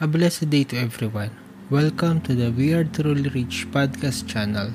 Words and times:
A 0.00 0.06
blessed 0.06 0.48
day 0.48 0.62
to 0.62 0.76
everyone. 0.78 1.32
Welcome 1.70 2.20
to 2.20 2.32
the 2.32 2.52
We 2.52 2.72
Are 2.72 2.84
Truly 2.84 3.28
Rich 3.30 3.66
podcast 3.72 4.28
channel. 4.28 4.70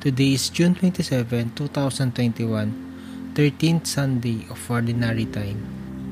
Today 0.00 0.34
is 0.34 0.50
June 0.50 0.74
27, 0.74 1.52
2021, 1.56 3.32
13th 3.32 3.86
Sunday 3.86 4.44
of 4.50 4.70
Ordinary 4.70 5.24
Time. 5.24 5.64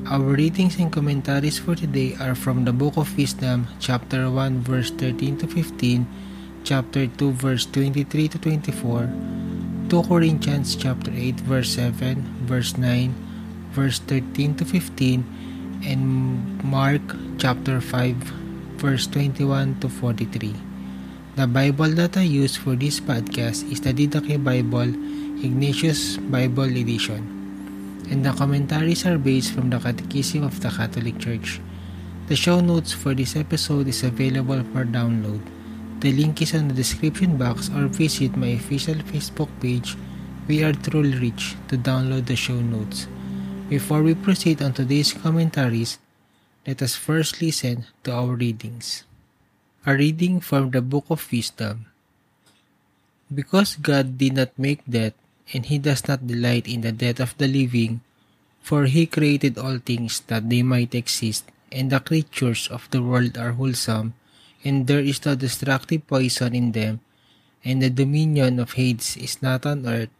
Our 0.09 0.33
readings 0.33 0.79
and 0.79 0.91
commentaries 0.91 1.59
for 1.59 1.75
today 1.75 2.15
are 2.19 2.33
from 2.33 2.65
the 2.65 2.73
Book 2.73 2.97
of 2.97 3.15
Wisdom, 3.15 3.67
chapter 3.79 4.31
1, 4.31 4.61
verse 4.61 4.89
13 4.89 5.37
to 5.37 5.45
15, 5.45 6.07
chapter 6.63 7.05
2, 7.05 7.31
verse 7.33 7.67
23 7.67 8.29
to 8.29 8.39
24, 8.39 9.13
2 9.89 10.03
Corinthians 10.09 10.75
chapter 10.75 11.11
8, 11.13 11.39
verse 11.41 11.69
7, 11.69 12.47
verse 12.47 12.75
9, 12.79 13.13
verse 13.73 13.99
13 13.99 14.55
to 14.55 14.65
15, 14.65 15.23
and 15.85 16.63
Mark 16.63 17.01
chapter 17.37 17.79
5, 17.79 18.38
verse 18.79 19.11
21 19.11 19.75
to 19.83 19.91
43. 19.91 20.55
The 21.35 21.43
Bible 21.43 21.91
that 21.99 22.15
I 22.15 22.23
use 22.23 22.55
for 22.55 22.79
this 22.79 23.03
podcast 23.03 23.67
is 23.67 23.83
the 23.83 23.91
Didache 23.91 24.39
Bible 24.39 24.95
Ignatius 25.43 26.15
Bible 26.15 26.71
Edition, 26.71 27.19
and 28.07 28.23
the 28.23 28.31
commentaries 28.31 29.03
are 29.03 29.19
based 29.19 29.51
from 29.51 29.69
the 29.69 29.83
Catechism 29.83 30.47
of 30.47 30.55
the 30.63 30.71
Catholic 30.71 31.19
Church. 31.19 31.59
The 32.31 32.39
show 32.39 32.63
notes 32.63 32.95
for 32.95 33.11
this 33.11 33.35
episode 33.35 33.91
is 33.91 34.07
available 34.07 34.63
for 34.71 34.87
download. 34.87 35.43
The 35.99 36.15
link 36.15 36.41
is 36.41 36.55
in 36.55 36.71
the 36.71 36.73
description 36.73 37.35
box 37.35 37.67
or 37.75 37.91
visit 37.91 38.39
my 38.39 38.55
official 38.55 38.95
Facebook 39.11 39.51
page, 39.59 39.99
We 40.47 40.63
Are 40.63 40.71
Truly 40.71 41.19
Rich, 41.19 41.59
to 41.67 41.75
download 41.75 42.31
the 42.31 42.39
show 42.39 42.55
notes. 42.55 43.11
Before 43.67 44.01
we 44.01 44.15
proceed 44.15 44.63
on 44.63 44.71
today's 44.71 45.11
commentaries, 45.11 45.99
let 46.67 46.81
us 46.81 46.95
first 46.95 47.39
listen 47.41 47.87
to 48.03 48.11
our 48.11 48.35
readings. 48.35 49.07
A 49.85 49.95
reading 49.95 50.43
from 50.43 50.71
the 50.71 50.81
Book 50.81 51.07
of 51.09 51.23
Wisdom. 51.31 51.87
Because 53.31 53.79
God 53.79 54.17
did 54.17 54.35
not 54.35 54.51
make 54.59 54.83
death, 54.83 55.15
and 55.53 55.65
He 55.65 55.79
does 55.79 56.07
not 56.07 56.27
delight 56.27 56.67
in 56.67 56.81
the 56.81 56.91
death 56.91 57.19
of 57.19 57.37
the 57.37 57.47
living, 57.47 58.01
for 58.61 58.85
He 58.85 59.07
created 59.07 59.57
all 59.57 59.79
things 59.79 60.19
that 60.27 60.49
they 60.49 60.61
might 60.61 60.93
exist, 60.93 61.47
and 61.71 61.89
the 61.89 62.03
creatures 62.03 62.67
of 62.67 62.91
the 62.91 63.01
world 63.01 63.37
are 63.37 63.53
wholesome, 63.55 64.13
and 64.63 64.87
there 64.87 64.99
is 64.99 65.23
no 65.25 65.35
destructive 65.35 66.05
poison 66.07 66.53
in 66.53 66.73
them, 66.73 66.99
and 67.63 67.81
the 67.81 67.89
dominion 67.89 68.59
of 68.59 68.73
Hades 68.73 69.15
is 69.15 69.41
not 69.41 69.65
on 69.65 69.87
earth, 69.87 70.11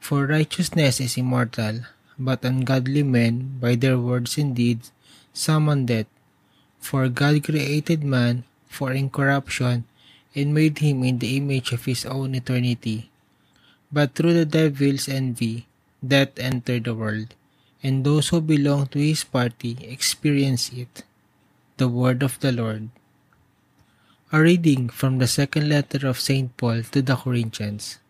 for 0.00 0.26
righteousness 0.26 1.00
is 1.00 1.18
immortal, 1.18 1.84
but 2.18 2.44
ungodly 2.44 3.02
men, 3.02 3.58
by 3.60 3.74
their 3.74 3.98
words 3.98 4.38
and 4.38 4.56
deeds, 4.56 4.92
summon 5.34 5.84
death. 5.84 6.06
For 6.80 7.10
God 7.10 7.44
created 7.44 8.02
man 8.02 8.44
for 8.74 8.90
incorruption, 8.90 9.84
and 10.34 10.50
made 10.50 10.82
him 10.82 11.04
in 11.06 11.22
the 11.22 11.36
image 11.38 11.70
of 11.70 11.84
his 11.86 12.02
own 12.04 12.34
eternity. 12.34 13.10
But 13.94 14.18
through 14.18 14.34
the 14.34 14.46
devil's 14.46 15.06
envy, 15.06 15.70
death 16.02 16.34
entered 16.42 16.84
the 16.84 16.94
world, 16.94 17.38
and 17.82 18.02
those 18.02 18.34
who 18.34 18.42
belong 18.42 18.90
to 18.90 18.98
his 18.98 19.22
party 19.22 19.78
experience 19.86 20.74
it. 20.74 21.06
The 21.76 21.86
word 21.86 22.22
of 22.22 22.38
the 22.40 22.50
Lord. 22.50 22.90
A 24.32 24.42
reading 24.42 24.88
from 24.88 25.18
the 25.18 25.30
second 25.30 25.68
letter 25.68 26.06
of 26.06 26.18
St. 26.18 26.50
Paul 26.56 26.82
to 26.90 27.02
the 27.02 27.14
Corinthians. 27.14 28.02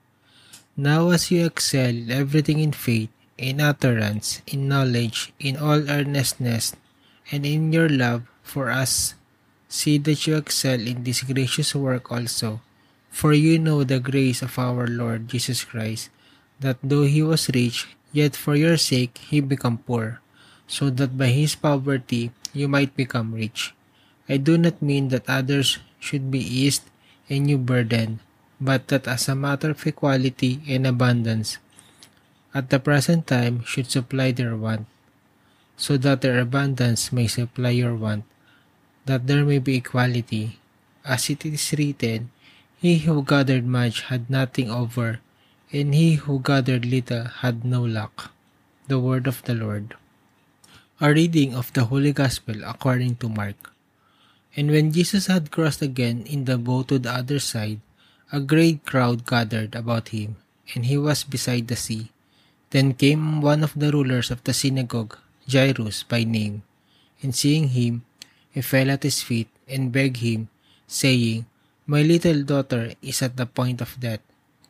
Now 0.77 1.11
as 1.11 1.31
you 1.31 1.45
excel 1.45 1.93
in 1.93 2.11
everything 2.11 2.61
in 2.61 2.73
faith, 2.73 3.13
in 3.37 3.61
utterance, 3.61 4.41
in 4.47 4.69
knowledge, 4.69 5.33
in 5.39 5.57
all 5.57 5.85
earnestness, 5.91 6.73
and 7.31 7.47
in 7.47 7.73
your 7.73 7.89
love 7.89 8.29
for 8.43 8.71
us, 8.71 9.15
see 9.69 9.99
that 9.99 10.27
you 10.27 10.37
excel 10.37 10.81
in 10.81 11.05
this 11.05 11.23
gracious 11.23 11.75
work 11.75 12.13
also. 12.13 12.61
For 13.11 13.33
you 13.33 13.59
know 13.59 13.85
the 13.85 14.01
grace 14.01 14.43
of 14.43 14.59
our 14.59 14.87
Lord 14.87 15.29
Jesus 15.29 15.63
Christ, 15.63 16.11
that 16.59 16.79
though 16.83 17.07
he 17.07 17.23
was 17.23 17.51
rich, 17.55 17.87
yet 18.13 18.35
for 18.35 18.57
your 18.57 18.77
sake 18.77 19.19
he 19.19 19.41
became 19.41 19.79
poor, 19.79 20.21
so 20.67 20.91
that 20.91 21.17
by 21.17 21.31
his 21.31 21.55
poverty 21.55 22.33
you 22.53 22.67
might 22.67 22.97
become 22.97 23.35
rich. 23.35 23.75
I 24.29 24.39
do 24.39 24.57
not 24.57 24.83
mean 24.83 25.09
that 25.09 25.29
others 25.29 25.79
should 26.01 26.31
be 26.31 26.41
eased 26.41 26.89
and 27.29 27.49
you 27.49 27.59
burdened, 27.59 28.21
but 28.61 28.89
that 28.89 29.09
as 29.09 29.29
a 29.29 29.35
matter 29.35 29.71
of 29.71 29.87
equality 29.87 30.61
and 30.69 30.87
abundance, 30.87 31.59
at 32.55 32.71
the 32.71 32.79
present 32.79 33.27
time 33.27 33.63
should 33.65 33.91
supply 33.91 34.31
their 34.31 34.57
want, 34.57 34.87
so 35.77 35.97
that 35.97 36.21
their 36.21 36.39
abundance 36.39 37.13
may 37.13 37.27
supply 37.27 37.71
your 37.71 37.95
want, 37.95 38.25
that 39.07 39.27
there 39.27 39.45
may 39.45 39.59
be 39.59 39.77
equality. 39.77 40.59
As 41.05 41.29
it 41.29 41.45
is 41.45 41.75
written, 41.77 42.31
He 42.81 43.05
who 43.05 43.23
gathered 43.23 43.67
much 43.67 44.09
had 44.09 44.31
nothing 44.31 44.71
over, 44.71 45.21
and 45.73 45.95
he 45.95 46.15
who 46.15 46.41
gathered 46.41 46.87
little 46.87 47.25
had 47.45 47.65
no 47.65 47.85
lack. 47.85 48.31
The 48.89 49.01
word 49.01 49.27
of 49.27 49.43
the 49.45 49.55
Lord. 49.55 49.97
A 51.01 51.13
reading 51.13 51.55
of 51.55 51.73
the 51.73 51.87
Holy 51.87 52.13
Gospel 52.13 52.63
according 52.65 53.17
to 53.17 53.29
Mark. 53.29 53.73
And 54.55 54.71
when 54.71 54.93
Jesus 54.93 55.27
had 55.27 55.51
crossed 55.51 55.83
again 55.83 56.23
in 56.31 56.45
the 56.45 56.57
boat 56.57 56.89
to 56.89 56.99
the 57.01 57.11
other 57.11 57.41
side, 57.41 57.81
a 58.31 58.41
great 58.41 58.87
crowd 58.87 59.27
gathered 59.27 59.75
about 59.75 60.11
him, 60.11 60.37
and 60.75 60.87
he 60.87 60.97
was 60.97 61.25
beside 61.25 61.69
the 61.69 61.77
sea. 61.77 62.13
Then 62.71 62.95
came 62.95 63.41
one 63.41 63.63
of 63.63 63.75
the 63.75 63.91
rulers 63.91 64.31
of 64.31 64.43
the 64.45 64.55
synagogue, 64.55 65.19
Jairus 65.51 66.03
by 66.03 66.25
name, 66.25 66.63
and 67.23 67.35
seeing 67.35 67.69
him, 67.69 68.05
he 68.51 68.61
fell 68.61 68.91
at 68.91 69.03
his 69.03 69.23
feet 69.23 69.49
and 69.69 69.93
begged 69.93 70.19
him, 70.19 70.49
saying, 70.87 71.47
My 71.87 72.03
little 72.03 72.43
daughter 72.43 72.95
is 73.03 73.21
at 73.23 73.37
the 73.37 73.47
point 73.47 73.81
of 73.81 74.01
death. 74.01 74.21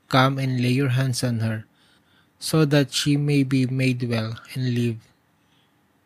Come 0.08 0.38
and 0.38 0.60
lay 0.60 0.70
your 0.70 0.90
hands 0.90 1.22
on 1.22 1.40
her, 1.40 1.64
so 2.38 2.64
that 2.64 2.92
she 2.92 3.16
may 3.16 3.42
be 3.42 3.66
made 3.66 4.02
well 4.02 4.38
and 4.54 4.74
live. 4.74 4.98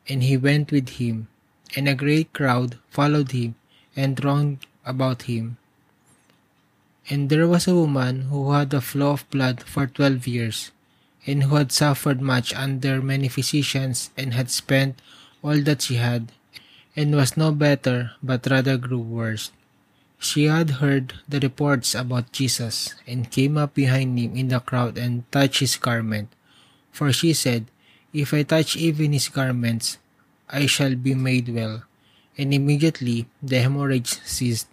And 0.09 0.23
he 0.23 0.37
went 0.37 0.73
with 0.73 1.01
him, 1.01 1.29
and 1.77 1.89
a 1.89 1.95
great 1.95 2.33
crowd 2.33 2.79
followed 2.91 3.33
him 3.33 3.55
and 3.97 4.17
thronged 4.17 4.67
about 4.85 5.23
him. 5.23 5.57
And 7.11 7.31
there 7.31 7.49
was 7.49 7.67
a 7.67 7.75
woman 7.75 8.29
who 8.29 8.53
had 8.53 8.73
a 8.73 8.81
flow 8.81 9.13
of 9.13 9.29
blood 9.31 9.63
for 9.63 9.87
twelve 9.87 10.27
years 10.27 10.73
and 11.29 11.45
who 11.45 11.61
had 11.61 11.71
suffered 11.71 12.25
much 12.25 12.57
under 12.57 13.05
many 13.05 13.29
physicians 13.29 14.09
and 14.17 14.33
had 14.33 14.49
spent 14.49 14.97
all 15.45 15.61
that 15.61 15.85
she 15.85 16.01
had, 16.01 16.33
and 16.97 17.15
was 17.15 17.37
no 17.37 17.53
better, 17.53 18.17
but 18.23 18.49
rather 18.49 18.81
grew 18.81 18.99
worse. 18.99 19.53
She 20.19 20.49
had 20.49 20.81
heard 20.81 21.21
the 21.29 21.39
reports 21.39 21.95
about 21.95 22.33
Jesus, 22.33 22.97
and 23.07 23.31
came 23.31 23.61
up 23.61 23.75
behind 23.75 24.19
him 24.19 24.35
in 24.35 24.49
the 24.49 24.59
crowd 24.59 24.97
and 24.97 25.31
touched 25.31 25.61
his 25.61 25.77
garment. 25.77 26.33
For 26.91 27.13
she 27.13 27.35
said, 27.35 27.67
If 28.15 28.33
I 28.33 28.43
touch 28.43 28.75
even 28.75 29.13
his 29.13 29.29
garments, 29.29 29.99
I 30.49 30.65
shall 30.65 30.97
be 30.97 31.15
made 31.15 31.53
well. 31.53 31.85
And 32.39 32.55
immediately 32.55 33.27
the 33.43 33.61
hemorrhage 33.61 34.17
ceased, 34.25 34.67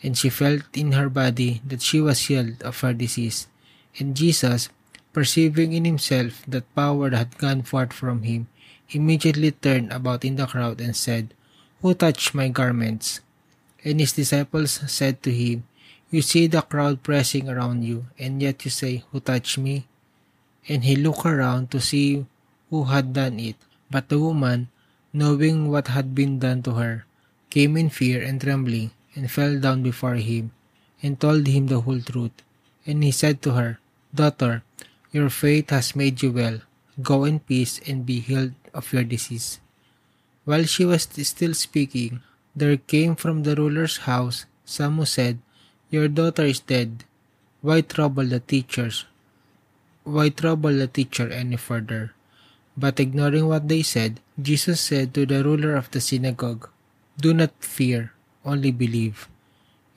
and 0.00 0.16
she 0.16 0.30
felt 0.30 0.62
in 0.72 0.92
her 0.92 1.10
body 1.10 1.60
that 1.66 1.82
she 1.82 2.00
was 2.00 2.30
healed 2.30 2.62
of 2.62 2.78
her 2.80 2.94
disease. 2.94 3.48
And 3.98 4.14
Jesus, 4.14 4.70
Perceiving 5.12 5.76
in 5.76 5.84
himself 5.84 6.40
that 6.48 6.64
power 6.74 7.12
had 7.12 7.36
gone 7.36 7.60
forth 7.68 7.92
from 7.92 8.24
him, 8.24 8.48
he 8.86 8.96
immediately 8.96 9.52
turned 9.52 9.92
about 9.92 10.24
in 10.24 10.36
the 10.36 10.48
crowd 10.48 10.80
and 10.80 10.96
said, 10.96 11.36
Who 11.84 11.92
touched 11.92 12.34
my 12.34 12.48
garments? 12.48 13.20
And 13.84 14.00
his 14.00 14.16
disciples 14.16 14.80
said 14.88 15.22
to 15.22 15.30
him, 15.30 15.68
You 16.10 16.22
see 16.22 16.46
the 16.46 16.62
crowd 16.64 17.02
pressing 17.02 17.48
around 17.48 17.84
you, 17.84 18.08
and 18.18 18.40
yet 18.40 18.64
you 18.64 18.70
say, 18.70 19.04
Who 19.12 19.20
touched 19.20 19.58
me? 19.58 19.84
And 20.68 20.84
he 20.84 20.96
looked 20.96 21.26
around 21.26 21.70
to 21.72 21.80
see 21.80 22.24
who 22.70 22.84
had 22.84 23.12
done 23.12 23.38
it. 23.38 23.56
But 23.90 24.08
the 24.08 24.18
woman, 24.18 24.72
knowing 25.12 25.68
what 25.68 25.92
had 25.92 26.14
been 26.14 26.38
done 26.38 26.62
to 26.64 26.80
her, 26.80 27.04
came 27.50 27.76
in 27.76 27.92
fear 27.92 28.24
and 28.24 28.40
trembling, 28.40 28.92
and 29.14 29.28
fell 29.28 29.60
down 29.60 29.82
before 29.82 30.16
him, 30.16 30.52
and 31.04 31.20
told 31.20 31.46
him 31.46 31.68
the 31.68 31.84
whole 31.84 32.00
truth. 32.00 32.32
And 32.86 33.04
he 33.04 33.12
said 33.12 33.42
to 33.42 33.52
her, 33.52 33.78
Daughter, 34.14 34.64
your 35.12 35.28
faith 35.28 35.68
has 35.68 35.94
made 35.94 36.24
you 36.24 36.32
well. 36.32 36.64
Go 37.00 37.24
in 37.24 37.40
peace 37.40 37.80
and 37.86 38.08
be 38.08 38.20
healed 38.20 38.56
of 38.72 38.92
your 38.92 39.04
disease. 39.04 39.60
While 40.44 40.64
she 40.64 40.84
was 40.84 41.04
still 41.04 41.52
speaking, 41.52 42.24
there 42.56 42.76
came 42.76 43.14
from 43.14 43.44
the 43.44 43.54
ruler's 43.54 44.08
house 44.08 44.46
some 44.64 44.96
who 44.96 45.04
said, 45.04 45.38
Your 45.90 46.08
daughter 46.08 46.48
is 46.48 46.60
dead. 46.60 47.04
Why 47.60 47.82
trouble 47.82 48.24
the 48.24 48.40
teachers? 48.40 49.04
Why 50.04 50.30
trouble 50.30 50.72
the 50.72 50.88
teacher 50.88 51.28
any 51.28 51.56
further? 51.56 52.16
But 52.76 52.98
ignoring 52.98 53.46
what 53.46 53.68
they 53.68 53.82
said, 53.84 54.20
Jesus 54.40 54.80
said 54.80 55.12
to 55.14 55.26
the 55.26 55.44
ruler 55.44 55.76
of 55.76 55.90
the 55.92 56.00
synagogue, 56.00 56.68
Do 57.20 57.34
not 57.34 57.52
fear, 57.60 58.12
only 58.44 58.72
believe. 58.72 59.28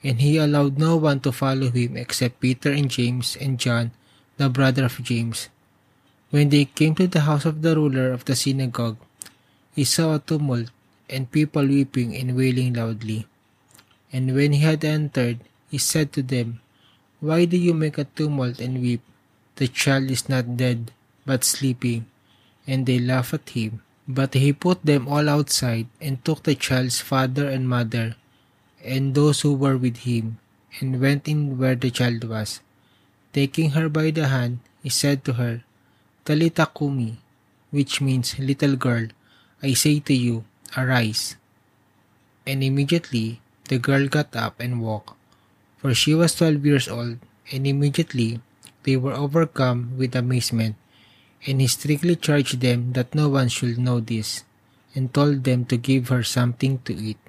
And 0.04 0.20
he 0.20 0.36
allowed 0.36 0.78
no 0.78 0.96
one 0.96 1.20
to 1.20 1.32
follow 1.32 1.70
him 1.72 1.96
except 1.96 2.40
Peter 2.40 2.70
and 2.70 2.90
James 2.92 3.36
and 3.40 3.58
John 3.58 3.90
the 4.36 4.48
brother 4.48 4.84
of 4.84 5.02
James. 5.02 5.48
When 6.30 6.50
they 6.50 6.66
came 6.66 6.94
to 6.96 7.06
the 7.06 7.22
house 7.22 7.44
of 7.44 7.62
the 7.62 7.74
ruler 7.76 8.12
of 8.12 8.24
the 8.24 8.36
synagogue, 8.36 8.98
he 9.74 9.84
saw 9.84 10.14
a 10.14 10.18
tumult 10.18 10.70
and 11.08 11.30
people 11.30 11.66
weeping 11.66 12.16
and 12.16 12.36
wailing 12.36 12.74
loudly. 12.74 13.26
And 14.12 14.34
when 14.34 14.52
he 14.52 14.60
had 14.60 14.84
entered, 14.84 15.40
he 15.70 15.78
said 15.78 16.12
to 16.12 16.22
them, 16.22 16.60
Why 17.20 17.44
do 17.44 17.56
you 17.56 17.74
make 17.74 17.98
a 17.98 18.04
tumult 18.04 18.60
and 18.60 18.80
weep? 18.80 19.00
The 19.56 19.68
child 19.68 20.10
is 20.10 20.28
not 20.28 20.56
dead, 20.56 20.92
but 21.24 21.44
sleeping. 21.44 22.06
And 22.66 22.84
they 22.84 22.98
laughed 22.98 23.34
at 23.34 23.50
him. 23.50 23.82
But 24.06 24.34
he 24.34 24.52
put 24.52 24.84
them 24.86 25.08
all 25.08 25.28
outside, 25.28 25.88
and 26.00 26.22
took 26.24 26.44
the 26.44 26.54
child's 26.54 27.00
father 27.00 27.50
and 27.50 27.68
mother, 27.68 28.14
and 28.84 29.14
those 29.14 29.40
who 29.40 29.54
were 29.54 29.76
with 29.76 30.06
him, 30.06 30.38
and 30.78 31.00
went 31.00 31.26
in 31.26 31.58
where 31.58 31.74
the 31.74 31.90
child 31.90 32.22
was. 32.22 32.60
Taking 33.36 33.76
her 33.76 33.92
by 33.92 34.16
the 34.16 34.32
hand, 34.32 34.64
he 34.80 34.88
said 34.88 35.20
to 35.28 35.36
her, 35.36 35.60
Talita 36.24 36.72
kumi, 36.72 37.20
which 37.68 38.00
means, 38.00 38.40
Little 38.40 38.80
girl, 38.80 39.12
I 39.60 39.76
say 39.76 40.00
to 40.08 40.16
you, 40.16 40.48
arise. 40.72 41.36
And 42.48 42.64
immediately 42.64 43.44
the 43.68 43.76
girl 43.76 44.08
got 44.08 44.32
up 44.32 44.56
and 44.56 44.80
walked, 44.80 45.12
for 45.76 45.92
she 45.92 46.16
was 46.16 46.32
twelve 46.32 46.64
years 46.64 46.88
old, 46.88 47.20
and 47.52 47.66
immediately 47.68 48.40
they 48.88 48.96
were 48.96 49.12
overcome 49.12 49.92
with 50.00 50.16
amazement. 50.16 50.80
And 51.44 51.60
he 51.60 51.68
strictly 51.68 52.16
charged 52.16 52.64
them 52.64 52.96
that 52.96 53.14
no 53.14 53.28
one 53.28 53.52
should 53.52 53.76
know 53.76 54.00
this, 54.00 54.48
and 54.96 55.12
told 55.12 55.44
them 55.44 55.68
to 55.68 55.76
give 55.76 56.08
her 56.08 56.24
something 56.24 56.80
to 56.88 56.96
eat. 56.96 57.20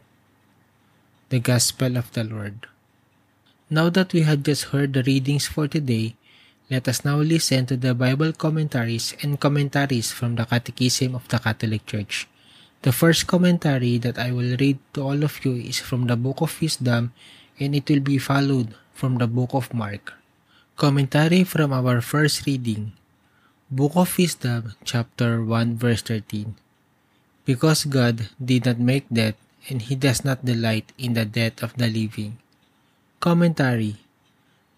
The 1.28 1.44
Gospel 1.44 2.00
of 2.00 2.16
the 2.16 2.24
Lord. 2.24 2.64
Now 3.68 3.92
that 3.92 4.16
we 4.16 4.24
had 4.24 4.48
just 4.48 4.72
heard 4.72 4.96
the 4.96 5.04
readings 5.04 5.44
for 5.44 5.68
today, 5.68 6.16
let 6.72 6.88
us 6.88 7.04
now 7.04 7.20
listen 7.20 7.68
to 7.68 7.76
the 7.76 7.92
Bible 7.92 8.32
commentaries 8.32 9.12
and 9.20 9.36
commentaries 9.36 10.08
from 10.08 10.40
the 10.40 10.48
Catechism 10.48 11.12
of 11.12 11.28
the 11.28 11.36
Catholic 11.36 11.84
Church. 11.84 12.32
The 12.88 12.96
first 12.96 13.28
commentary 13.28 14.00
that 14.00 14.16
I 14.16 14.32
will 14.32 14.56
read 14.56 14.80
to 14.96 15.04
all 15.04 15.20
of 15.20 15.44
you 15.44 15.60
is 15.60 15.84
from 15.84 16.08
the 16.08 16.16
Book 16.16 16.40
of 16.40 16.56
Wisdom 16.64 17.12
and 17.60 17.76
it 17.76 17.92
will 17.92 18.00
be 18.00 18.16
followed 18.16 18.72
from 18.96 19.20
the 19.20 19.28
Book 19.28 19.52
of 19.52 19.74
Mark. 19.76 20.16
Commentary 20.80 21.44
from 21.44 21.76
our 21.76 22.00
first 22.00 22.48
reading. 22.48 22.96
Book 23.68 24.00
of 24.00 24.16
Wisdom, 24.16 24.80
chapter 24.88 25.44
1, 25.44 25.76
verse 25.76 26.00
13. 26.08 26.56
Because 27.44 27.84
God 27.84 28.32
did 28.40 28.64
not 28.64 28.80
make 28.80 29.12
death, 29.12 29.36
and 29.68 29.82
he 29.82 29.96
does 30.00 30.24
not 30.24 30.48
delight 30.48 30.96
in 30.96 31.20
the 31.20 31.28
death 31.28 31.60
of 31.60 31.76
the 31.76 31.92
living. 31.92 32.40
Commentary. 33.18 33.98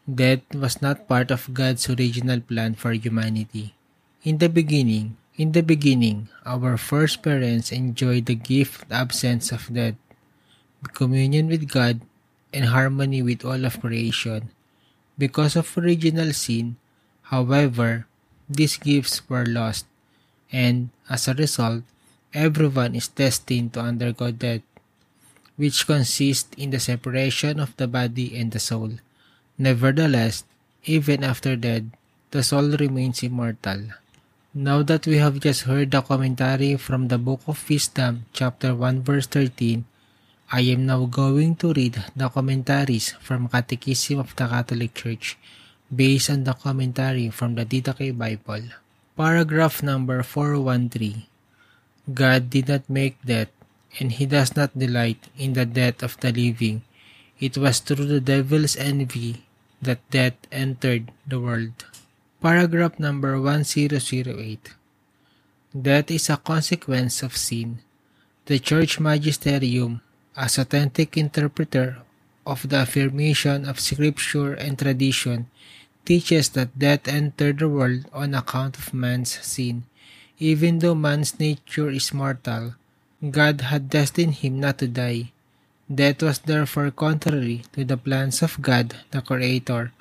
Death 0.07 0.47
was 0.55 0.79
not 0.79 1.11
part 1.11 1.27
of 1.27 1.51
God's 1.51 1.91
original 1.91 2.39
plan 2.39 2.71
for 2.71 2.95
humanity. 2.95 3.75
In 4.23 4.39
the 4.39 4.47
beginning, 4.47 5.19
in 5.35 5.51
the 5.51 5.59
beginning, 5.59 6.31
our 6.47 6.79
first 6.79 7.19
parents 7.19 7.75
enjoyed 7.75 8.31
the 8.31 8.39
gift 8.39 8.87
absence 8.87 9.51
of 9.51 9.67
death, 9.67 9.99
communion 10.95 11.51
with 11.51 11.67
God, 11.67 11.99
and 12.55 12.71
harmony 12.71 13.19
with 13.19 13.43
all 13.43 13.67
of 13.67 13.83
creation. 13.83 14.55
Because 15.19 15.59
of 15.59 15.75
original 15.75 16.31
sin, 16.31 16.79
however, 17.35 18.07
these 18.47 18.79
gifts 18.79 19.19
were 19.27 19.43
lost, 19.43 19.83
and 20.47 20.95
as 21.11 21.27
a 21.27 21.35
result, 21.35 21.83
everyone 22.31 22.95
is 22.95 23.11
destined 23.11 23.75
to 23.75 23.83
undergo 23.83 24.31
death, 24.31 24.63
which 25.59 25.83
consists 25.83 26.55
in 26.55 26.71
the 26.71 26.79
separation 26.79 27.59
of 27.59 27.75
the 27.75 27.83
body 27.83 28.31
and 28.39 28.55
the 28.55 28.63
soul. 28.63 28.95
Nevertheless, 29.59 30.47
even 30.87 31.19
after 31.27 31.59
death, 31.59 31.83
the 32.31 32.39
soul 32.39 32.79
remains 32.79 33.19
immortal. 33.27 33.91
Now 34.55 34.81
that 34.87 35.03
we 35.03 35.19
have 35.19 35.43
just 35.43 35.67
heard 35.67 35.91
the 35.91 35.99
commentary 35.99 36.79
from 36.79 37.11
the 37.11 37.19
Book 37.19 37.43
of 37.45 37.59
Wisdom, 37.67 38.23
chapter 38.31 38.71
1, 38.71 39.03
verse 39.03 39.27
13, 39.27 39.83
I 40.49 40.61
am 40.71 40.87
now 40.87 41.05
going 41.05 41.59
to 41.59 41.75
read 41.75 42.01
the 42.15 42.31
commentaries 42.31 43.13
from 43.19 43.51
Catechism 43.51 44.17
of 44.17 44.33
the 44.39 44.47
Catholic 44.47 44.95
Church 44.95 45.37
based 45.93 46.31
on 46.31 46.47
the 46.47 46.55
commentary 46.55 47.29
from 47.29 47.59
the 47.59 47.67
Didache 47.67 48.17
Bible. 48.17 48.71
Paragraph 49.19 49.83
number 49.83 50.23
413. 50.23 51.27
God 52.09 52.49
did 52.49 52.69
not 52.69 52.89
make 52.89 53.19
death, 53.21 53.51
and 53.97 54.13
he 54.13 54.25
does 54.25 54.55
not 54.55 54.77
delight 54.77 55.29
in 55.37 55.53
the 55.53 55.65
death 55.65 56.03
of 56.03 56.19
the 56.21 56.31
living. 56.31 56.83
It 57.39 57.57
was 57.57 57.79
through 57.79 58.05
the 58.05 58.21
devil's 58.21 58.75
envy 58.75 59.45
that 59.81 60.03
death 60.11 60.35
entered 60.51 61.11
the 61.25 61.39
world. 61.39 61.85
Paragraph 62.41 62.99
number 62.99 63.39
1008. 63.41 64.75
Death 65.73 66.11
is 66.11 66.29
a 66.29 66.37
consequence 66.37 67.23
of 67.23 67.35
sin. 67.35 67.79
The 68.45 68.59
Church 68.59 68.99
Magisterium, 68.99 70.01
as 70.35 70.57
authentic 70.57 71.17
interpreter 71.17 72.01
of 72.45 72.67
the 72.67 72.87
affirmation 72.87 73.65
of 73.65 73.79
Scripture 73.79 74.53
and 74.53 74.77
tradition, 74.77 75.47
teaches 76.05 76.49
that 76.57 76.79
death 76.79 77.07
entered 77.07 77.59
the 77.59 77.69
world 77.69 78.09
on 78.11 78.33
account 78.33 78.77
of 78.77 78.93
man's 78.93 79.37
sin. 79.45 79.83
Even 80.39 80.79
though 80.79 80.95
man's 80.95 81.39
nature 81.39 81.89
is 81.89 82.13
mortal, 82.13 82.78
God 83.19 83.67
had 83.67 83.91
destined 83.91 84.39
him 84.39 84.63
not 84.63 84.79
to 84.79 84.87
die. 84.87 85.35
Death 85.91 86.23
was 86.23 86.39
therefore 86.39 86.87
contrary 86.91 87.67
to 87.75 87.83
the 87.83 87.99
plans 87.99 88.39
of 88.39 88.61
God, 88.63 88.95
the 89.11 89.19
Creator, 89.19 89.91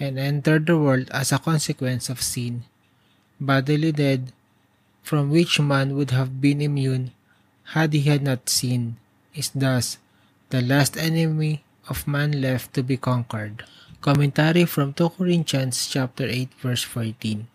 and 0.00 0.18
entered 0.18 0.66
the 0.66 0.74
world 0.74 1.06
as 1.14 1.30
a 1.30 1.38
consequence 1.38 2.10
of 2.10 2.18
sin. 2.18 2.64
Bodily 3.38 3.92
death, 3.92 4.34
from 5.06 5.30
which 5.30 5.60
man 5.60 5.94
would 5.94 6.10
have 6.10 6.40
been 6.40 6.60
immune 6.60 7.12
had 7.76 7.92
he 7.92 8.02
had 8.02 8.22
not 8.22 8.50
sinned, 8.50 8.96
is 9.30 9.54
thus 9.54 9.98
the 10.50 10.60
last 10.60 10.96
enemy 10.96 11.62
of 11.86 12.08
man 12.08 12.40
left 12.40 12.74
to 12.74 12.82
be 12.82 12.96
conquered. 12.96 13.62
Commentary 14.00 14.64
from 14.64 14.92
2 14.92 15.10
Corinthians 15.10 15.86
chapter 15.86 16.26
8 16.26 16.50
verse 16.58 16.82
14. 16.82 17.46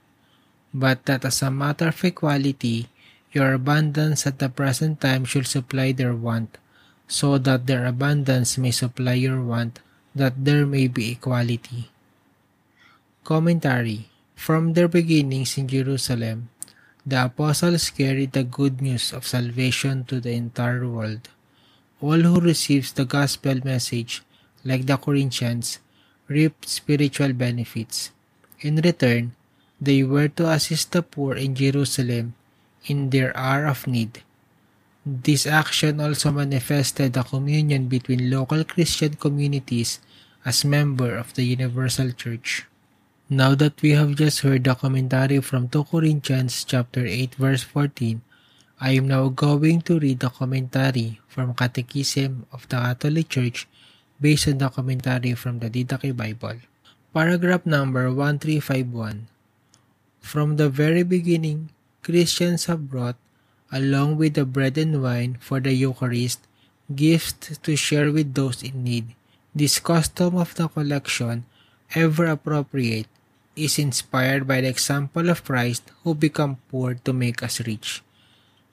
But 0.74 1.04
that 1.06 1.26
as 1.26 1.42
a 1.42 1.52
matter 1.52 1.90
of 1.90 2.04
equality, 2.04 2.88
your 3.32 3.56
abundance 3.56 4.28
at 4.28 4.40
the 4.40 4.52
present 4.52 5.00
time 5.00 5.24
should 5.24 5.48
supply 5.48 5.92
their 5.96 6.14
want, 6.14 6.60
so 7.08 7.38
that 7.40 7.66
their 7.66 7.88
abundance 7.88 8.58
may 8.58 8.72
supply 8.72 9.16
your 9.16 9.42
want, 9.42 9.80
that 10.14 10.36
there 10.44 10.68
may 10.68 10.88
be 10.88 11.12
equality. 11.16 11.90
Commentary 13.24 14.12
From 14.36 14.74
their 14.74 14.90
beginnings 14.90 15.56
in 15.58 15.70
Jerusalem, 15.70 16.50
the 17.06 17.30
apostles 17.30 17.90
carried 17.90 18.34
the 18.34 18.44
good 18.44 18.82
news 18.82 19.14
of 19.14 19.30
salvation 19.30 20.04
to 20.06 20.20
the 20.20 20.34
entire 20.34 20.88
world. 20.90 21.30
All 22.02 22.20
who 22.20 22.42
receives 22.42 22.92
the 22.92 23.06
gospel 23.06 23.62
message, 23.64 24.26
like 24.66 24.90
the 24.90 24.98
Corinthians, 24.98 25.78
reaped 26.28 26.68
spiritual 26.68 27.34
benefits. 27.34 28.10
In 28.62 28.82
return, 28.82 29.38
they 29.80 30.02
were 30.02 30.28
to 30.42 30.50
assist 30.50 30.92
the 30.92 31.02
poor 31.06 31.38
in 31.38 31.54
Jerusalem 31.54 32.34
in 32.86 33.10
their 33.10 33.36
hour 33.38 33.66
of 33.66 33.88
need. 33.88 34.24
This 35.06 35.48
action 35.48 36.00
also 36.00 36.32
manifested 36.32 37.14
the 37.14 37.24
communion 37.24 37.88
between 37.88 38.30
local 38.30 38.64
Christian 38.64 39.18
communities 39.18 40.00
as 40.46 40.66
member 40.66 41.18
of 41.18 41.34
the 41.34 41.44
Universal 41.44 42.14
Church. 42.14 42.66
Now 43.30 43.56
that 43.56 43.82
we 43.82 43.98
have 43.98 44.16
just 44.16 44.42
heard 44.42 44.64
the 44.66 44.76
commentary 44.76 45.42
from 45.42 45.70
2 45.70 45.86
Corinthians 45.86 46.66
chapter 46.66 47.06
8 47.06 47.36
verse 47.36 47.64
14, 47.64 48.22
I 48.82 48.98
am 48.98 49.08
now 49.08 49.30
going 49.30 49.82
to 49.86 49.98
read 49.98 50.20
the 50.20 50.30
commentary 50.30 51.22
from 51.30 51.54
Catechism 51.54 52.46
of 52.52 52.68
the 52.70 52.78
Catholic 52.82 53.30
Church 53.30 53.70
based 54.20 54.50
on 54.50 54.58
the 54.58 54.70
commentary 54.70 55.34
from 55.34 55.60
the 55.60 55.70
Didache 55.70 56.18
Bible. 56.18 56.62
Paragraph 57.14 57.66
number 57.66 58.10
1351. 58.14 59.28
From 60.22 60.58
the 60.58 60.70
very 60.70 61.04
beginning, 61.04 61.70
Christians 62.02 62.66
have 62.66 62.90
brought, 62.90 63.16
along 63.72 64.18
with 64.18 64.34
the 64.34 64.46
bread 64.46 64.78
and 64.78 65.02
wine 65.02 65.38
for 65.40 65.60
the 65.60 65.74
Eucharist, 65.74 66.42
gifts 66.94 67.58
to 67.58 67.76
share 67.76 68.12
with 68.12 68.34
those 68.34 68.64
in 68.64 68.84
need. 68.84 69.14
This 69.54 69.80
custom 69.80 70.36
of 70.36 70.56
the 70.56 70.68
collection, 70.68 71.46
ever 71.94 72.26
appropriate, 72.26 73.08
is 73.56 73.78
inspired 73.78 74.48
by 74.48 74.62
the 74.62 74.70
example 74.70 75.30
of 75.30 75.44
Christ 75.44 75.92
who 76.04 76.16
became 76.16 76.58
poor 76.72 76.96
to 77.04 77.14
make 77.14 77.44
us 77.44 77.60
rich. 77.62 78.02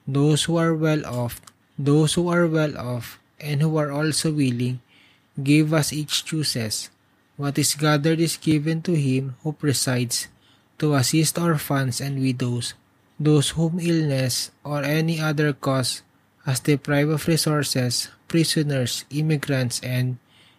Those 0.07 0.45
who 0.45 0.57
are 0.57 0.75
well 0.75 1.05
off, 1.05 1.41
those 1.79 2.15
who 2.15 2.29
are 2.29 2.47
well 2.47 2.79
off, 2.79 3.19
and 3.41 3.61
who 3.61 3.77
are 3.77 3.93
also 3.93 4.33
willing, 4.33 4.81
Give 5.39 5.71
us 5.71 5.93
each 5.93 6.25
chooses. 6.25 6.91
What 7.39 7.59
is 7.63 7.79
gathered 7.79 8.19
is 8.19 8.35
given 8.35 8.83
to 8.83 8.99
him 8.99 9.39
who 9.47 9.55
presides, 9.55 10.27
to 10.83 10.99
assist 10.99 11.39
orphans 11.39 12.01
and 12.03 12.19
widows, 12.19 12.75
those 13.19 13.51
whom 13.59 13.83
illness 13.83 14.51
or 14.63 14.83
any 14.83 15.21
other 15.21 15.53
cause 15.53 16.03
has 16.47 16.61
deprived 16.61 17.11
of 17.11 17.27
resources, 17.27 18.09
prisoners, 18.29 19.05
immigrants, 19.11 19.83
and, 19.83 20.19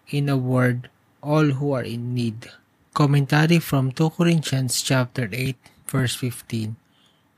in 0.10 0.28
a 0.28 0.38
word, 0.38 0.90
all 1.24 1.56
who 1.56 1.72
are 1.72 1.84
in 1.84 2.14
need. 2.14 2.52
Commentary 2.94 3.60
from 3.60 3.92
2 3.92 4.12
Corinthians 4.12 4.82
chapter 4.82 5.30
8, 5.32 5.56
verse 5.88 6.16
15. 6.16 6.76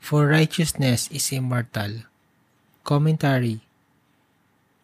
For 0.00 0.26
righteousness 0.26 1.08
is 1.14 1.30
immortal. 1.30 2.02
Commentary 2.82 3.62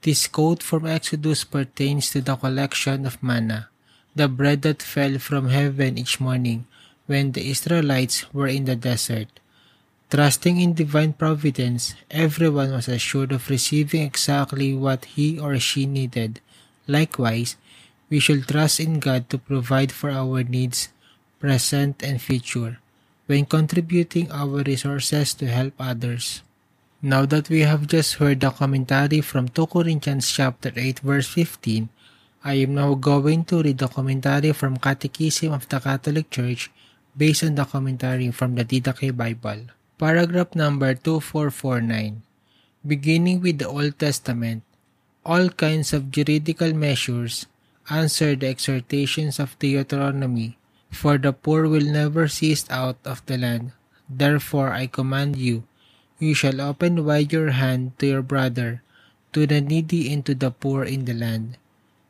This 0.02 0.28
quote 0.28 0.62
from 0.62 0.86
Exodus 0.86 1.42
pertains 1.42 2.10
to 2.14 2.22
the 2.22 2.36
collection 2.36 3.04
of 3.04 3.20
manna, 3.22 3.68
the 4.14 4.28
bread 4.28 4.62
that 4.62 4.80
fell 4.80 5.18
from 5.18 5.50
heaven 5.50 5.98
each 5.98 6.20
morning 6.20 6.66
when 7.06 7.32
the 7.32 7.50
Israelites 7.50 8.32
were 8.32 8.46
in 8.46 8.64
the 8.66 8.76
desert. 8.76 9.40
Trusting 10.08 10.56
in 10.56 10.72
divine 10.72 11.12
providence, 11.12 11.92
everyone 12.08 12.72
was 12.72 12.88
assured 12.88 13.28
of 13.28 13.52
receiving 13.52 14.08
exactly 14.08 14.72
what 14.72 15.04
he 15.04 15.36
or 15.36 15.60
she 15.60 15.84
needed. 15.84 16.40
Likewise, 16.88 17.60
we 18.08 18.16
should 18.16 18.48
trust 18.48 18.80
in 18.80 19.04
God 19.04 19.28
to 19.28 19.36
provide 19.36 19.92
for 19.92 20.08
our 20.08 20.40
needs, 20.40 20.88
present 21.36 22.00
and 22.00 22.24
future, 22.24 22.80
when 23.28 23.44
contributing 23.44 24.32
our 24.32 24.64
resources 24.64 25.36
to 25.36 25.44
help 25.44 25.76
others. 25.76 26.40
Now 27.04 27.28
that 27.28 27.52
we 27.52 27.68
have 27.68 27.86
just 27.86 28.16
heard 28.16 28.40
the 28.40 28.48
commentary 28.48 29.20
from 29.20 29.52
2 29.52 29.66
Corinthians 29.68 30.32
chapter 30.32 30.72
8 30.74 31.04
verse 31.04 31.28
15, 31.28 31.92
I 32.48 32.64
am 32.64 32.72
now 32.72 32.94
going 32.94 33.44
to 33.52 33.60
read 33.60 33.76
the 33.76 33.92
commentary 33.92 34.56
from 34.56 34.80
Catechism 34.80 35.52
of 35.52 35.68
the 35.68 35.80
Catholic 35.84 36.30
Church 36.30 36.72
based 37.12 37.44
on 37.44 37.60
the 37.60 37.68
commentary 37.68 38.32
from 38.32 38.56
the 38.56 38.64
Didache 38.64 39.12
Bible. 39.12 39.68
Paragraph 39.98 40.54
number 40.54 40.94
2449. 40.94 42.22
Beginning 42.86 43.42
with 43.42 43.58
the 43.58 43.66
Old 43.66 43.98
Testament, 43.98 44.62
all 45.26 45.50
kinds 45.50 45.90
of 45.90 46.14
juridical 46.14 46.70
measures 46.70 47.50
answer 47.90 48.38
the 48.38 48.46
exhortations 48.46 49.42
of 49.42 49.58
Deuteronomy, 49.58 50.54
for 50.94 51.18
the 51.18 51.34
poor 51.34 51.66
will 51.66 51.82
never 51.82 52.30
cease 52.30 52.62
out 52.70 52.94
of 53.02 53.26
the 53.26 53.34
land. 53.34 53.74
Therefore 54.06 54.70
I 54.70 54.86
command 54.86 55.34
you, 55.34 55.66
you 56.22 56.30
shall 56.30 56.62
open 56.62 57.02
wide 57.02 57.34
your 57.34 57.50
hand 57.50 57.98
to 57.98 58.06
your 58.06 58.22
brother, 58.22 58.86
to 59.34 59.50
the 59.50 59.58
needy 59.58 60.14
and 60.14 60.22
to 60.30 60.34
the 60.38 60.54
poor 60.54 60.86
in 60.86 61.10
the 61.10 61.14
land. 61.18 61.58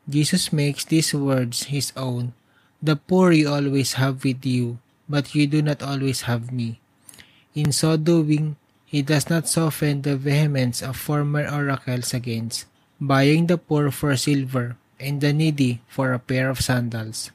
Jesus 0.05 0.53
makes 0.53 0.85
these 0.85 1.09
words 1.09 1.73
his 1.73 1.89
own. 1.97 2.37
The 2.85 3.01
poor 3.01 3.33
you 3.33 3.49
always 3.49 3.97
have 3.97 4.21
with 4.21 4.45
you, 4.45 4.77
but 5.09 5.33
you 5.33 5.49
do 5.49 5.65
not 5.65 5.81
always 5.81 6.29
have 6.29 6.53
me. 6.53 6.77
In 7.55 7.71
so 7.71 7.97
doing, 7.97 8.57
he 8.85 9.01
does 9.01 9.29
not 9.29 9.47
soften 9.47 10.01
the 10.01 10.17
vehemence 10.17 10.81
of 10.81 10.97
former 10.97 11.45
oracles 11.49 12.13
against 12.13 12.65
buying 12.99 13.47
the 13.47 13.57
poor 13.57 13.91
for 13.91 14.15
silver 14.17 14.75
and 14.99 15.21
the 15.21 15.31
needy 15.31 15.79
for 15.87 16.11
a 16.11 16.19
pair 16.19 16.49
of 16.49 16.59
sandals, 16.59 17.31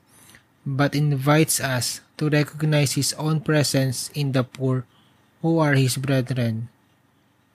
but 0.67 0.95
invites 0.95 1.59
us 1.59 2.01
to 2.19 2.29
recognize 2.29 2.93
his 2.93 3.13
own 3.15 3.41
presence 3.41 4.11
in 4.15 4.33
the 4.33 4.45
poor 4.45 4.85
who 5.41 5.59
are 5.59 5.75
his 5.75 5.97
brethren. 5.97 6.69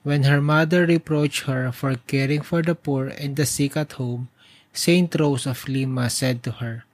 When 0.02 0.24
her 0.24 0.40
mother 0.40 0.86
reproached 0.86 1.44
her 1.44 1.70
for 1.72 1.94
caring 2.08 2.42
for 2.42 2.62
the 2.62 2.74
poor 2.74 3.08
and 3.08 3.36
the 3.36 3.46
sick 3.46 3.76
at 3.76 3.92
home, 4.00 4.28
Saint 4.72 5.14
Rose 5.18 5.46
of 5.46 5.68
Lima 5.68 6.10
said 6.10 6.42
to 6.44 6.52
her, 6.62 6.84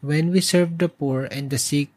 When 0.00 0.30
we 0.30 0.40
serve 0.40 0.78
the 0.78 0.88
poor 0.88 1.24
and 1.30 1.50
the 1.50 1.58
sick, 1.58 1.88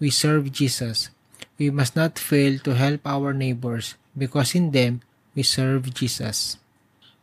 we 0.00 0.10
serve 0.10 0.52
Jesus. 0.52 1.10
We 1.58 1.74
must 1.74 1.98
not 1.98 2.22
fail 2.22 2.62
to 2.62 2.78
help 2.78 3.02
our 3.02 3.34
neighbors 3.34 3.98
because 4.14 4.54
in 4.54 4.70
them 4.70 5.02
we 5.34 5.42
serve 5.42 5.90
Jesus. 5.92 6.54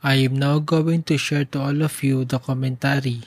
I 0.03 0.27
am 0.27 0.35
now 0.35 0.59
going 0.59 1.07
to 1.07 1.17
share 1.17 1.47
to 1.55 1.63
all 1.63 1.79
of 1.81 2.03
you 2.03 2.27
the 2.27 2.39
commentary 2.39 3.23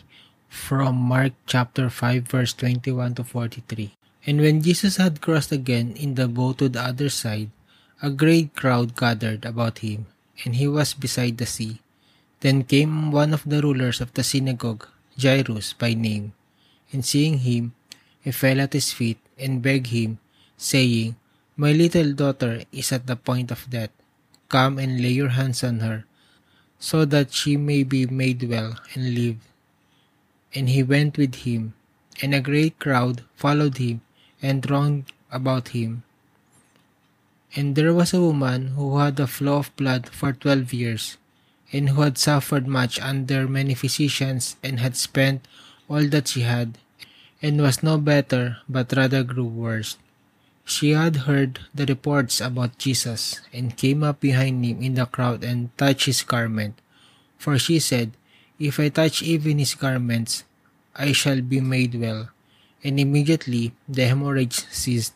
from 0.53 1.01
Mark 1.01 1.33
chapter 1.49 1.89
5 1.89 2.29
verse 2.29 2.53
21 2.53 3.17
to 3.17 3.25
43. 3.25 3.97
And 4.29 4.41
when 4.45 4.61
Jesus 4.61 5.01
had 5.01 5.25
crossed 5.25 5.51
again 5.51 5.97
in 5.97 6.15
the 6.15 6.29
boat 6.29 6.59
to 6.59 6.69
the 6.69 6.85
other 6.85 7.09
side, 7.09 7.49
a 8.05 8.13
great 8.13 8.55
crowd 8.55 8.95
gathered 8.95 9.49
about 9.49 9.81
him, 9.81 10.07
and 10.45 10.57
he 10.57 10.69
was 10.69 10.93
beside 10.93 11.39
the 11.39 11.49
sea. 11.49 11.81
Then 12.41 12.69
came 12.69 13.11
one 13.11 13.33
of 13.33 13.49
the 13.49 13.63
rulers 13.65 14.05
of 14.05 14.13
the 14.13 14.23
synagogue, 14.23 14.87
Jairus 15.17 15.73
by 15.73 15.95
name, 15.95 16.37
and 16.93 17.03
seeing 17.03 17.39
him, 17.39 17.73
he 18.21 18.31
fell 18.31 18.61
at 18.61 18.77
his 18.77 18.93
feet 18.93 19.19
and 19.41 19.65
begged 19.65 19.89
him 19.89 20.21
saying, 20.59 21.15
My 21.57 21.71
little 21.71 22.13
daughter 22.13 22.67
is 22.73 22.91
at 22.91 23.07
the 23.07 23.17
point 23.17 23.51
of 23.51 23.71
death. 23.71 23.95
Come 24.51 24.79
and 24.79 25.01
lay 25.01 25.15
your 25.15 25.31
hands 25.39 25.63
on 25.63 25.79
her, 25.81 26.05
so 26.79 27.05
that 27.07 27.33
she 27.33 27.57
may 27.57 27.85
be 27.85 28.07
made 28.07 28.43
well 28.43 28.77
and 28.93 29.15
live. 29.15 29.39
And 30.53 30.69
he 30.69 30.83
went 30.83 31.17
with 31.17 31.47
him, 31.47 31.75
and 32.21 32.35
a 32.35 32.43
great 32.43 32.79
crowd 32.79 33.23
followed 33.37 33.79
him 33.79 34.03
and 34.43 34.63
thronged 34.63 35.13
about 35.31 35.69
him. 35.69 36.03
And 37.55 37.77
there 37.77 37.95
was 37.95 38.13
a 38.13 38.21
woman 38.21 38.75
who 38.75 38.99
had 38.99 39.19
a 39.21 39.27
flow 39.27 39.59
of 39.63 39.75
blood 39.77 40.09
for 40.09 40.33
twelve 40.33 40.73
years, 40.73 41.17
and 41.73 41.91
who 41.91 42.03
had 42.03 42.19
suffered 42.19 42.67
much 42.67 42.99
under 43.01 43.47
many 43.47 43.75
physicians, 43.75 44.57
and 44.63 44.81
had 44.81 44.97
spent 44.97 45.47
all 45.89 46.05
that 46.09 46.29
she 46.29 46.43
had, 46.43 46.79
and 47.41 47.61
was 47.61 47.83
no 47.83 47.97
better, 47.97 48.59
but 48.69 48.93
rather 48.97 49.23
grew 49.23 49.47
worse. 49.47 49.97
She 50.69 50.93
had 50.93 51.25
heard 51.25 51.65
the 51.73 51.89
reports 51.89 52.45
about 52.45 52.77
Jesus 52.77 53.41
and 53.57 53.73
came 53.73 54.05
up 54.05 54.21
behind 54.21 54.61
him 54.61 54.85
in 54.85 55.01
the 55.01 55.09
crowd 55.09 55.43
and 55.43 55.73
touched 55.81 56.05
his 56.05 56.21
garment. 56.21 56.77
For 57.41 57.59
she 57.59 57.81
said, 57.81 58.13
If 58.61 58.79
I 58.79 58.91
touch 58.91 59.25
even 59.25 59.59
his 59.59 59.73
garments, 59.73 60.45
I 60.95 61.13
shall 61.13 61.41
be 61.41 61.65
made 61.65 61.95
well. 61.95 62.29
And 62.85 63.01
immediately 63.01 63.73
the 63.89 64.13
hemorrhage 64.13 64.69
ceased, 64.69 65.15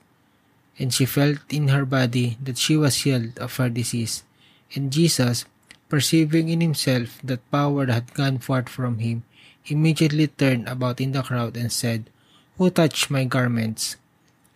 and 0.78 0.88
she 0.88 1.04
felt 1.04 1.44
in 1.50 1.68
her 1.68 1.84
body 1.84 2.38
that 2.42 2.56
she 2.56 2.78
was 2.78 3.04
healed 3.04 3.38
of 3.38 3.54
her 3.60 3.68
disease. 3.68 4.24
And 4.72 4.90
Jesus, 4.90 5.44
perceiving 5.90 6.48
in 6.48 6.62
himself 6.62 7.20
that 7.22 7.44
power 7.52 7.92
had 7.92 8.14
gone 8.14 8.38
forth 8.38 8.70
from 8.70 9.00
him, 9.04 9.24
immediately 9.66 10.28
turned 10.28 10.66
about 10.66 10.98
in 10.98 11.12
the 11.12 11.20
crowd 11.20 11.58
and 11.58 11.70
said, 11.70 12.08
Who 12.56 12.70
touched 12.70 13.10
my 13.10 13.24
garments? 13.28 14.00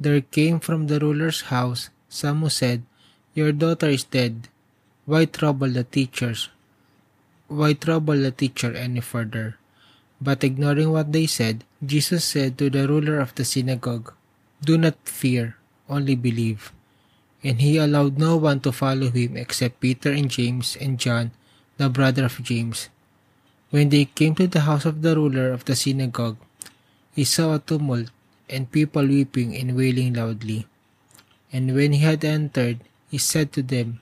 there 0.00 0.24
came 0.24 0.58
from 0.58 0.88
the 0.88 0.96
ruler's 0.96 1.52
house 1.52 1.92
some 2.08 2.40
who 2.40 2.48
said, 2.48 2.82
Your 3.36 3.52
daughter 3.52 3.92
is 3.92 4.02
dead. 4.02 4.48
Why 5.04 5.28
trouble 5.28 5.68
the 5.68 5.84
teachers? 5.84 6.48
Why 7.46 7.74
trouble 7.74 8.16
the 8.16 8.32
teacher 8.32 8.74
any 8.74 9.00
further? 9.04 9.60
But 10.20 10.42
ignoring 10.42 10.90
what 10.90 11.12
they 11.12 11.26
said, 11.26 11.64
Jesus 11.84 12.24
said 12.24 12.58
to 12.58 12.68
the 12.68 12.88
ruler 12.88 13.20
of 13.20 13.34
the 13.36 13.44
synagogue, 13.44 14.12
Do 14.64 14.76
not 14.76 14.96
fear, 15.04 15.56
only 15.88 16.16
believe. 16.16 16.72
And 17.44 17.60
he 17.60 17.76
allowed 17.76 18.18
no 18.18 18.36
one 18.36 18.60
to 18.60 18.72
follow 18.72 19.08
him 19.08 19.36
except 19.36 19.80
Peter 19.80 20.12
and 20.12 20.28
James 20.28 20.76
and 20.80 20.98
John, 20.98 21.30
the 21.78 21.88
brother 21.88 22.24
of 22.24 22.42
James. 22.42 22.88
When 23.70 23.88
they 23.88 24.04
came 24.04 24.34
to 24.34 24.46
the 24.46 24.68
house 24.68 24.84
of 24.84 25.00
the 25.00 25.16
ruler 25.16 25.52
of 25.52 25.64
the 25.64 25.76
synagogue, 25.76 26.36
he 27.14 27.24
saw 27.24 27.54
a 27.54 27.58
tumult 27.58 28.10
and 28.50 28.70
people 28.70 29.06
weeping 29.06 29.54
and 29.54 29.78
wailing 29.78 30.14
loudly. 30.14 30.66
And 31.52 31.74
when 31.74 31.94
he 31.94 32.02
had 32.02 32.24
entered, 32.24 32.82
he 33.10 33.18
said 33.18 33.52
to 33.54 33.62
them, 33.62 34.00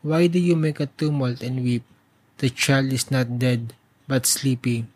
Why 0.00 0.26
do 0.26 0.40
you 0.40 0.56
make 0.56 0.80
a 0.80 0.86
tumult 0.86 1.42
and 1.42 1.62
weep? 1.62 1.84
The 2.38 2.50
child 2.50 2.92
is 2.92 3.10
not 3.10 3.38
dead, 3.38 3.72
but 4.08 4.26
sleeping. 4.26 4.88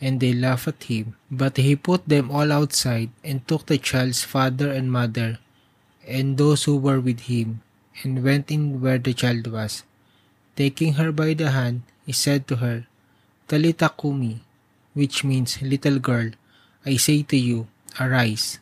And 0.00 0.20
they 0.20 0.32
laughed 0.32 0.68
at 0.68 0.84
him. 0.84 1.16
But 1.30 1.56
he 1.56 1.76
put 1.76 2.06
them 2.08 2.30
all 2.30 2.52
outside, 2.52 3.10
and 3.24 3.46
took 3.48 3.66
the 3.66 3.78
child's 3.78 4.22
father 4.22 4.70
and 4.70 4.92
mother, 4.92 5.38
and 6.06 6.36
those 6.36 6.64
who 6.64 6.76
were 6.76 7.00
with 7.00 7.26
him, 7.32 7.60
and 8.02 8.22
went 8.22 8.50
in 8.50 8.80
where 8.80 8.98
the 8.98 9.14
child 9.14 9.48
was. 9.48 9.82
Taking 10.56 10.94
her 10.94 11.10
by 11.10 11.34
the 11.34 11.50
hand, 11.50 11.82
he 12.06 12.12
said 12.12 12.46
to 12.48 12.56
her, 12.56 12.86
Talita 13.48 13.90
kumi, 13.90 14.40
which 14.92 15.24
means, 15.24 15.60
Little 15.60 15.98
girl, 15.98 16.30
I 16.86 16.96
say 16.96 17.22
to 17.24 17.36
you, 17.36 17.66
Arise. 18.00 18.58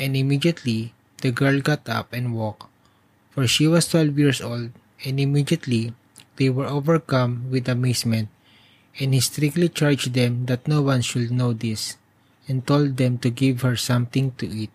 And 0.00 0.16
immediately 0.16 0.94
the 1.20 1.30
girl 1.30 1.60
got 1.60 1.88
up 1.88 2.12
and 2.12 2.34
walked, 2.34 2.68
for 3.30 3.46
she 3.46 3.68
was 3.68 3.88
twelve 3.88 4.18
years 4.18 4.40
old, 4.40 4.72
and 5.04 5.20
immediately 5.20 5.92
they 6.36 6.50
were 6.50 6.66
overcome 6.66 7.50
with 7.50 7.68
amazement. 7.68 8.28
And 8.98 9.12
he 9.12 9.20
strictly 9.20 9.68
charged 9.68 10.14
them 10.14 10.46
that 10.46 10.68
no 10.68 10.80
one 10.80 11.02
should 11.02 11.30
know 11.30 11.52
this, 11.52 11.98
and 12.46 12.66
told 12.66 12.96
them 12.96 13.18
to 13.18 13.30
give 13.30 13.62
her 13.62 13.74
something 13.74 14.32
to 14.38 14.46
eat. 14.46 14.70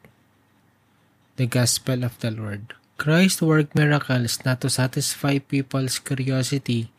The 1.38 1.48
Gospel 1.48 2.03
of 2.03 2.20
the 2.20 2.32
Lord. 2.32 2.75
Christ 3.00 3.41
worked 3.41 3.79
miracles 3.79 4.44
not 4.44 4.60
to 4.60 4.70
satisfy 4.70 5.39
people's 5.39 6.00
curiosity, 6.00 6.91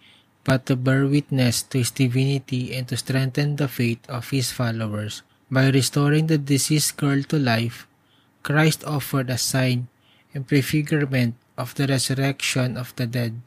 but 0.45 0.65
to 0.65 0.77
bear 0.77 1.05
witness 1.05 1.61
to 1.69 1.85
his 1.85 1.93
divinity 1.93 2.73
and 2.73 2.89
to 2.89 2.97
strengthen 2.97 3.57
the 3.57 3.69
faith 3.69 4.01
of 4.09 4.33
his 4.33 4.51
followers. 4.51 5.21
By 5.51 5.75
restoring 5.75 6.31
the 6.31 6.39
deceased 6.39 6.97
girl 6.97 7.27
to 7.27 7.35
life, 7.35 7.91
Christ 8.47 8.87
offered 8.87 9.31
a 9.31 9.37
sign 9.37 9.91
and 10.31 10.47
prefigurement 10.47 11.35
of 11.59 11.75
the 11.75 11.91
resurrection 11.91 12.79
of 12.79 12.95
the 12.95 13.11
dead, 13.11 13.43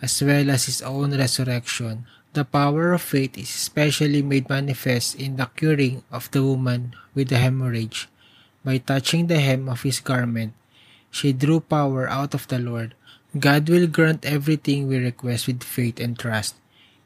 as 0.00 0.22
well 0.24 0.48
as 0.48 0.64
his 0.64 0.80
own 0.80 1.12
resurrection. 1.12 2.08
The 2.32 2.48
power 2.48 2.96
of 2.96 3.04
faith 3.04 3.36
is 3.36 3.52
especially 3.52 4.22
made 4.22 4.48
manifest 4.48 5.20
in 5.20 5.36
the 5.36 5.52
curing 5.52 6.02
of 6.10 6.30
the 6.32 6.42
woman 6.42 6.96
with 7.12 7.28
the 7.28 7.36
hemorrhage. 7.36 8.08
By 8.64 8.78
touching 8.78 9.28
the 9.28 9.40
hem 9.40 9.68
of 9.68 9.82
his 9.82 10.00
garment, 10.00 10.54
she 11.10 11.36
drew 11.36 11.60
power 11.60 12.08
out 12.08 12.32
of 12.32 12.48
the 12.48 12.58
Lord. 12.58 12.94
God 13.38 13.68
will 13.68 13.86
grant 13.86 14.24
everything 14.24 14.88
we 14.88 14.96
request 14.96 15.46
with 15.46 15.62
faith 15.62 16.00
and 16.00 16.18
trust. 16.18 16.56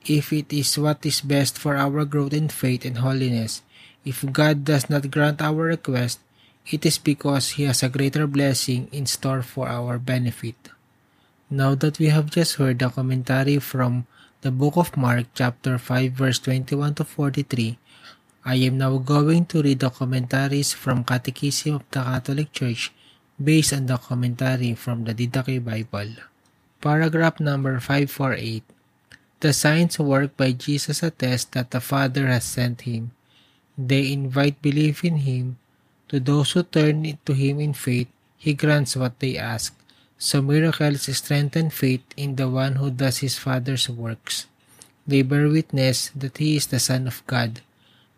If 0.07 0.33
it 0.33 0.53
is 0.53 0.79
what 0.79 1.07
is 1.07 1.21
best 1.21 1.59
for 1.59 1.77
our 1.77 2.05
growth 2.05 2.33
in 2.33 2.49
faith 2.49 2.85
and 2.85 2.99
holiness, 2.99 3.63
if 4.05 4.27
God 4.33 4.65
does 4.65 4.91
not 4.91 5.11
grant 5.11 5.43
our 5.43 5.71
request, 5.71 6.19
it 6.67 6.87
is 6.87 6.99
because 6.99 7.59
He 7.59 7.65
has 7.65 7.83
a 7.83 7.89
greater 7.89 8.27
blessing 8.27 8.89
in 8.93 9.07
store 9.07 9.43
for 9.43 9.69
our 9.69 9.99
benefit. 9.99 10.57
Now 11.51 11.75
that 11.77 11.99
we 11.99 12.09
have 12.09 12.31
just 12.31 12.57
heard 12.57 12.79
the 12.79 12.89
commentary 12.89 13.59
from 13.59 14.07
the 14.41 14.51
book 14.51 14.77
of 14.77 14.97
Mark 14.97 15.27
chapter 15.35 15.79
5 15.79 16.13
verse 16.13 16.39
21 16.41 16.95
to 16.97 17.05
43, 17.05 17.79
I 18.45 18.57
am 18.67 18.79
now 18.79 18.99
going 18.99 19.47
to 19.55 19.63
read 19.63 19.79
the 19.79 19.91
commentaries 19.91 20.73
from 20.73 21.05
Catechism 21.05 21.77
of 21.77 21.85
the 21.91 22.03
Catholic 22.03 22.51
Church 22.51 22.91
based 23.39 23.73
on 23.73 23.87
the 23.87 23.99
commentary 23.99 24.75
from 24.75 25.05
the 25.05 25.15
Didache 25.15 25.63
Bible. 25.63 26.19
Paragraph 26.81 27.39
number 27.39 27.79
548. 27.79 28.65
The 29.39 29.53
signs 29.53 29.99
worked 29.99 30.37
by 30.37 30.53
Jesus 30.53 31.03
attest 31.03 31.53
that 31.53 31.71
the 31.71 31.81
Father 31.81 32.27
has 32.27 32.43
sent 32.43 32.83
him. 32.83 33.13
They 33.79 34.13
invite 34.13 34.61
belief 34.61 35.05
in 35.05 35.25
him. 35.25 35.59
To 36.09 36.21
those 36.21 36.53
who 36.53 36.63
turn 36.63 37.09
to 37.25 37.33
him 37.33 37.61
in 37.61 37.73
faith, 37.73 38.09
he 38.37 38.53
grants 38.53 38.97
what 38.97 39.19
they 39.19 39.39
ask. 39.39 39.73
So 40.19 40.43
miracles 40.43 41.09
strengthen 41.17 41.71
faith 41.71 42.05
in 42.17 42.37
the 42.37 42.49
one 42.49 42.77
who 42.77 42.91
does 42.91 43.19
his 43.19 43.39
Father's 43.39 43.89
works. 43.89 44.47
They 45.07 45.23
bear 45.23 45.49
witness 45.49 46.11
that 46.15 46.39
he 46.39 46.57
is 46.57 46.69
the 46.69 46.79
Son 46.79 47.07
of 47.07 47.27
God. 47.27 47.61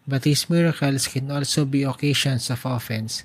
But 0.06 0.24
his 0.24 0.50
miracles 0.50 1.08
can 1.08 1.30
also 1.30 1.64
be 1.64 1.82
occasions 1.82 2.50
of 2.50 2.66
offense. 2.66 3.24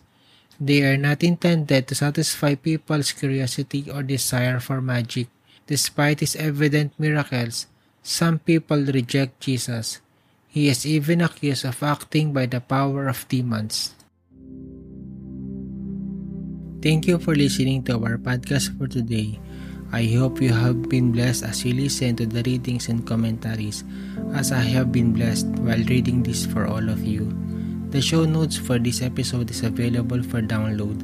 They 0.60 0.84
are 0.84 0.98
not 0.98 1.24
intended 1.24 1.88
to 1.88 1.96
satisfy 1.96 2.56
people's 2.56 3.12
curiosity 3.12 3.92
or 3.92 4.04
desire 4.04 4.60
for 4.60 4.82
magic. 4.82 5.28
Despite 5.68 6.20
his 6.20 6.36
evident 6.36 6.94
miracles, 7.00 7.68
some 8.04 8.40
people 8.40 8.80
reject 8.80 9.40
Jesus. 9.40 10.00
He 10.50 10.66
is 10.68 10.82
even 10.82 11.22
accused 11.22 11.62
of 11.62 11.78
acting 11.86 12.34
by 12.34 12.50
the 12.50 12.58
power 12.58 13.06
of 13.06 13.22
demons. 13.30 13.94
Thank 16.82 17.06
you 17.06 17.22
for 17.22 17.38
listening 17.38 17.86
to 17.86 18.02
our 18.02 18.18
podcast 18.18 18.74
for 18.74 18.90
today. 18.90 19.38
I 19.94 20.10
hope 20.18 20.42
you 20.42 20.50
have 20.50 20.90
been 20.90 21.14
blessed 21.14 21.46
as 21.46 21.62
you 21.62 21.78
listen 21.78 22.18
to 22.18 22.26
the 22.26 22.42
readings 22.42 22.90
and 22.90 23.06
commentaries, 23.06 23.86
as 24.34 24.52
I 24.52 24.66
have 24.74 24.92
been 24.92 25.14
blessed 25.14 25.46
while 25.62 25.86
reading 25.86 26.26
this 26.26 26.50
for 26.50 26.66
all 26.66 26.90
of 26.90 27.06
you. 27.06 27.30
The 27.94 28.02
show 28.02 28.26
notes 28.26 28.58
for 28.58 28.82
this 28.82 29.06
episode 29.06 29.54
is 29.54 29.62
available 29.62 30.24
for 30.26 30.42
download. 30.42 30.98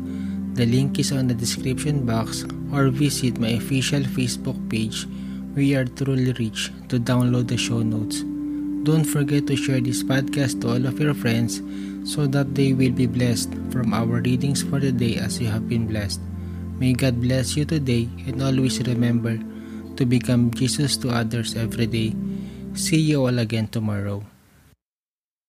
The 0.57 0.65
link 0.65 0.97
is 0.97 1.11
on 1.11 1.27
the 1.29 1.37
description 1.37 2.01
box 2.01 2.45
or 2.73 2.89
visit 2.89 3.37
my 3.37 3.61
official 3.61 4.01
Facebook 4.09 4.57
page, 4.73 5.05
We 5.53 5.75
Are 5.77 5.85
Truly 5.85 6.33
Rich, 6.33 6.73
to 6.89 6.97
download 6.97 7.45
the 7.45 7.57
show 7.57 7.85
notes. 7.85 8.25
Don't 8.85 9.01
forget 9.01 9.49
to 9.49 9.57
share 9.57 9.81
this 9.81 10.05
podcast 10.05 10.61
to 10.61 10.77
all 10.77 10.85
of 10.85 11.01
your 11.01 11.17
friends 11.17 11.57
so 12.05 12.29
that 12.29 12.53
they 12.53 12.77
will 12.77 12.93
be 12.93 13.09
blessed 13.09 13.49
from 13.73 13.97
our 13.97 14.21
readings 14.21 14.61
for 14.61 14.77
the 14.77 14.93
day 14.93 15.17
as 15.17 15.41
you 15.41 15.49
have 15.49 15.65
been 15.65 15.89
blessed. 15.89 16.21
May 16.77 16.93
God 16.93 17.17
bless 17.17 17.57
you 17.57 17.65
today 17.65 18.05
and 18.29 18.45
always 18.45 18.77
remember 18.85 19.41
to 19.97 20.05
become 20.05 20.53
Jesus 20.53 21.01
to 21.01 21.09
others 21.09 21.57
every 21.57 21.89
day. 21.89 22.13
See 22.77 23.01
you 23.01 23.25
all 23.25 23.41
again 23.41 23.73
tomorrow. 23.73 24.21